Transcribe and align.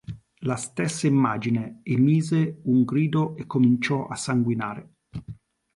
La 0.39 0.55
stessa 0.55 1.05
immagine 1.05 1.81
emise 1.83 2.61
un 2.63 2.83
grido 2.85 3.35
e 3.37 3.45
cominciò 3.45 4.07
a 4.07 4.15
sanguinare. 4.15 4.93